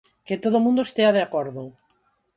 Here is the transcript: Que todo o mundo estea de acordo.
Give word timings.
Que 0.27 0.35
todo 0.43 0.55
o 0.57 0.63
mundo 0.65 0.81
estea 0.87 1.11
de 1.15 1.21
acordo. 1.27 1.63